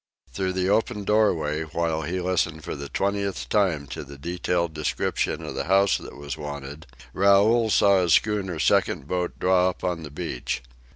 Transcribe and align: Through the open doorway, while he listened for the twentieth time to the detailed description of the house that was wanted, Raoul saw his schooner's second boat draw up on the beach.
Through 0.33 0.53
the 0.53 0.67
open 0.67 1.03
doorway, 1.03 1.61
while 1.61 2.01
he 2.01 2.19
listened 2.19 2.63
for 2.63 2.75
the 2.75 2.89
twentieth 2.89 3.47
time 3.49 3.85
to 3.89 4.03
the 4.03 4.17
detailed 4.17 4.73
description 4.73 5.43
of 5.43 5.53
the 5.53 5.65
house 5.65 5.99
that 5.99 6.17
was 6.17 6.35
wanted, 6.39 6.87
Raoul 7.13 7.69
saw 7.69 8.01
his 8.01 8.13
schooner's 8.13 8.63
second 8.63 9.07
boat 9.07 9.37
draw 9.37 9.69
up 9.69 9.83
on 9.83 10.01
the 10.01 10.09
beach. 10.09 10.63